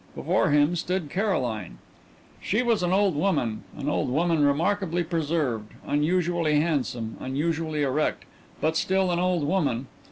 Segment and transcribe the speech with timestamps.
[0.15, 1.77] Before him stood Caroline.
[2.41, 8.25] She was an old woman, an old woman remarkably preserved, unusually handsome, unusually erect,
[8.59, 9.85] but still an old woman.